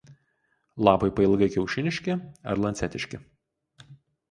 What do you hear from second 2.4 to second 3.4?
ar lancetiški.